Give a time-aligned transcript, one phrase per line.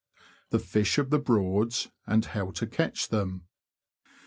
[0.49, 3.43] THE FISH OF THE BROADS, AND HOW TO CATCH THEM.